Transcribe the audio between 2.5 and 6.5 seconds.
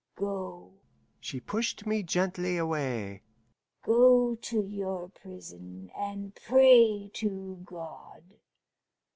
away "go to your prison, and